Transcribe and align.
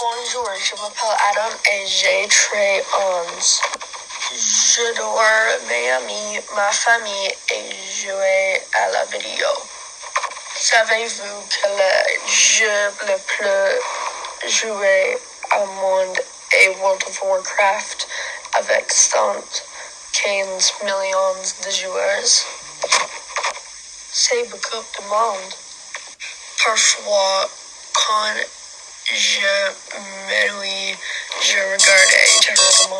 Bonjour, 0.00 0.48
je 0.62 0.76
m'appelle 0.76 1.16
Adam 1.30 1.50
et 1.72 1.86
j'ai 1.88 2.28
13 2.28 2.84
ans. 2.94 3.26
J'adore 4.32 5.22
mes 5.66 5.90
amis, 5.90 6.40
ma 6.54 6.70
famille 6.70 7.34
et 7.50 7.74
jouer 8.00 8.62
à 8.74 8.88
la 8.90 9.04
vidéo. 9.06 9.48
Savez-vous 10.54 11.42
que 11.48 11.66
le 11.66 12.28
jeu 12.28 12.92
le 13.08 13.18
plus 13.26 13.80
joué 14.48 15.18
au 15.56 15.66
monde 15.66 16.20
est 16.52 16.68
World 16.76 17.02
of 17.08 17.22
Warcraft 17.22 18.06
avec 18.52 18.92
115 18.92 20.74
millions 20.82 21.34
de 21.64 21.70
joueurs? 21.70 22.44
C'est 24.12 24.44
beaucoup 24.44 24.76
de 24.76 25.04
monde. 25.06 25.54
Parfois, 26.64 27.50
quand 27.94 28.34
je 29.14 29.72
m'ennuie, 30.28 30.96
je 31.40 31.58
regarde. 31.58 32.97